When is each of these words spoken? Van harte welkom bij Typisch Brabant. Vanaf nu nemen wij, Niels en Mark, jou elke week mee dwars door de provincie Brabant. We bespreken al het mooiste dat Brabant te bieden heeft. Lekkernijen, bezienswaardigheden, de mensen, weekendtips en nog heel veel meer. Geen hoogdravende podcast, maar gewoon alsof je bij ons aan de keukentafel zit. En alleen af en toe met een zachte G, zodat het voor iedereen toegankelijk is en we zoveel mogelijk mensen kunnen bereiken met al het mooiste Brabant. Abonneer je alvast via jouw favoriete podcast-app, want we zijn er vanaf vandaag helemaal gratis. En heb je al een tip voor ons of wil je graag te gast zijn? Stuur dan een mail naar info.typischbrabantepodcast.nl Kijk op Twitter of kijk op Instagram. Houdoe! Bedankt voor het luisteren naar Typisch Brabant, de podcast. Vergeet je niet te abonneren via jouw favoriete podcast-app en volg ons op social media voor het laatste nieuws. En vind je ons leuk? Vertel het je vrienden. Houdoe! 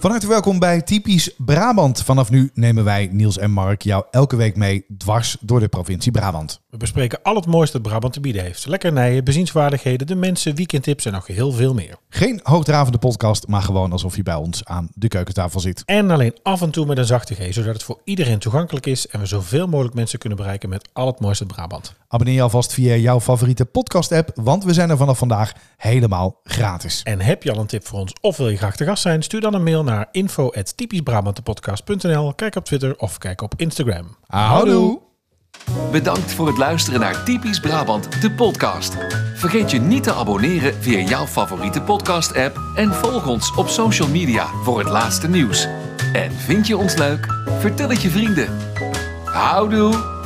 Van 0.00 0.10
harte 0.10 0.26
welkom 0.26 0.58
bij 0.58 0.82
Typisch 0.82 1.34
Brabant. 1.36 2.02
Vanaf 2.02 2.30
nu 2.30 2.50
nemen 2.54 2.84
wij, 2.84 3.08
Niels 3.12 3.38
en 3.38 3.50
Mark, 3.50 3.82
jou 3.82 4.04
elke 4.10 4.36
week 4.36 4.56
mee 4.56 4.84
dwars 4.98 5.36
door 5.40 5.60
de 5.60 5.68
provincie 5.68 6.12
Brabant. 6.12 6.60
We 6.70 6.76
bespreken 6.76 7.22
al 7.22 7.34
het 7.34 7.46
mooiste 7.46 7.80
dat 7.80 7.86
Brabant 7.86 8.12
te 8.12 8.20
bieden 8.20 8.42
heeft. 8.42 8.66
Lekkernijen, 8.66 9.24
bezienswaardigheden, 9.24 10.06
de 10.06 10.14
mensen, 10.14 10.54
weekendtips 10.54 11.04
en 11.04 11.12
nog 11.12 11.26
heel 11.26 11.52
veel 11.52 11.74
meer. 11.74 11.96
Geen 12.08 12.40
hoogdravende 12.42 12.98
podcast, 12.98 13.46
maar 13.46 13.62
gewoon 13.62 13.92
alsof 13.92 14.16
je 14.16 14.22
bij 14.22 14.34
ons 14.34 14.64
aan 14.64 14.88
de 14.94 15.08
keukentafel 15.08 15.60
zit. 15.60 15.82
En 15.84 16.10
alleen 16.10 16.36
af 16.42 16.62
en 16.62 16.70
toe 16.70 16.86
met 16.86 16.98
een 16.98 17.04
zachte 17.04 17.34
G, 17.34 17.52
zodat 17.52 17.72
het 17.72 17.82
voor 17.82 18.00
iedereen 18.04 18.38
toegankelijk 18.38 18.86
is 18.86 19.06
en 19.06 19.20
we 19.20 19.26
zoveel 19.26 19.66
mogelijk 19.66 19.94
mensen 19.94 20.18
kunnen 20.18 20.38
bereiken 20.38 20.68
met 20.68 20.88
al 20.92 21.06
het 21.06 21.20
mooiste 21.20 21.46
Brabant. 21.46 21.94
Abonneer 22.08 22.34
je 22.34 22.42
alvast 22.42 22.72
via 22.72 22.94
jouw 22.94 23.20
favoriete 23.20 23.64
podcast-app, 23.64 24.30
want 24.34 24.64
we 24.64 24.72
zijn 24.72 24.90
er 24.90 24.96
vanaf 24.96 25.18
vandaag 25.18 25.52
helemaal 25.76 26.40
gratis. 26.44 27.02
En 27.02 27.20
heb 27.20 27.42
je 27.42 27.52
al 27.52 27.60
een 27.60 27.66
tip 27.66 27.86
voor 27.86 27.98
ons 27.98 28.12
of 28.20 28.36
wil 28.36 28.48
je 28.48 28.56
graag 28.56 28.76
te 28.76 28.84
gast 28.84 29.02
zijn? 29.02 29.22
Stuur 29.22 29.40
dan 29.40 29.54
een 29.54 29.62
mail 29.62 29.84
naar 29.90 30.08
info.typischbrabantepodcast.nl 30.12 32.34
Kijk 32.34 32.56
op 32.56 32.64
Twitter 32.64 32.98
of 32.98 33.18
kijk 33.18 33.42
op 33.42 33.54
Instagram. 33.56 34.16
Houdoe! 34.26 35.00
Bedankt 35.90 36.32
voor 36.32 36.46
het 36.46 36.58
luisteren 36.58 37.00
naar 37.00 37.24
Typisch 37.24 37.60
Brabant, 37.60 38.22
de 38.22 38.30
podcast. 38.30 38.96
Vergeet 39.34 39.70
je 39.70 39.80
niet 39.80 40.02
te 40.02 40.12
abonneren 40.12 40.74
via 40.74 40.98
jouw 40.98 41.26
favoriete 41.26 41.82
podcast-app 41.82 42.60
en 42.74 42.94
volg 42.94 43.26
ons 43.26 43.54
op 43.54 43.68
social 43.68 44.08
media 44.08 44.46
voor 44.46 44.78
het 44.78 44.88
laatste 44.88 45.28
nieuws. 45.28 45.66
En 46.12 46.32
vind 46.32 46.66
je 46.66 46.76
ons 46.76 46.94
leuk? 46.94 47.26
Vertel 47.58 47.88
het 47.88 48.02
je 48.02 48.10
vrienden. 48.10 48.48
Houdoe! 49.24 50.19